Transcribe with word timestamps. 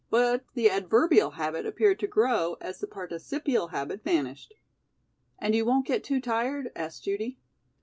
But 0.09 0.45
the 0.55 0.67
adverbial 0.67 1.33
habit 1.37 1.67
appeared 1.67 1.99
to 1.99 2.07
grow 2.07 2.57
as 2.59 2.79
the 2.79 2.87
participial 2.87 3.67
habit 3.67 4.03
vanished. 4.03 4.55
"And 5.37 5.53
you 5.53 5.63
won't 5.63 5.85
get 5.85 6.03
too 6.03 6.19
tired?" 6.19 6.71
asked 6.75 7.03
Judy. 7.03 7.37